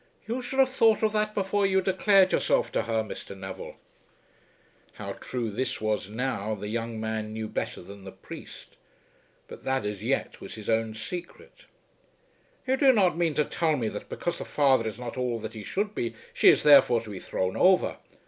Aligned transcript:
"You 0.27 0.41
should 0.41 0.57
have 0.57 0.71
thought 0.71 1.03
of 1.03 1.13
that 1.13 1.35
before 1.35 1.63
you 1.67 1.79
declared 1.79 2.31
yourself 2.31 2.71
to 2.71 2.81
her, 2.81 3.03
Mr. 3.03 3.37
Neville." 3.37 3.75
How 4.93 5.13
true 5.13 5.51
this 5.51 5.79
was 5.79 6.09
now, 6.09 6.55
the 6.55 6.69
young 6.69 6.99
man 6.99 7.33
knew 7.33 7.47
better 7.47 7.83
than 7.83 8.03
the 8.03 8.11
priest, 8.11 8.77
but 9.47 9.63
that, 9.63 9.85
as 9.85 10.01
yet, 10.01 10.41
was 10.41 10.55
his 10.55 10.71
own 10.71 10.95
secret. 10.95 11.65
"You 12.65 12.77
do 12.77 12.91
not 12.91 13.15
mean 13.15 13.35
to 13.35 13.45
tell 13.45 13.77
me 13.77 13.89
that 13.89 14.09
because 14.09 14.39
the 14.39 14.45
father 14.45 14.87
is 14.87 14.97
not 14.97 15.17
all 15.17 15.37
that 15.37 15.53
he 15.53 15.63
should 15.63 15.93
be, 15.93 16.15
she 16.33 16.49
is 16.49 16.63
therefore 16.63 17.01
to 17.01 17.11
be 17.11 17.19
thrown 17.19 17.55
over. 17.55 17.97